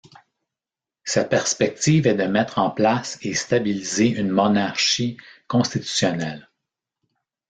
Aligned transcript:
Sa 1.03 1.23
perspective 1.25 2.07
est 2.07 2.15
de 2.15 2.23
mettre 2.23 2.57
en 2.57 2.71
place 2.71 3.19
et 3.21 3.35
stabiliser 3.35 4.07
une 4.09 4.29
monarchie 4.29 5.15
constitutionnelle. 5.47 6.49